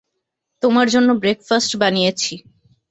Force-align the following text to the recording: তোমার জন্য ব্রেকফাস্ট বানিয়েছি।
তোমার 0.63 0.87
জন্য 0.89 1.09
ব্রেকফাস্ট 1.21 1.71
বানিয়েছি। 1.81 2.33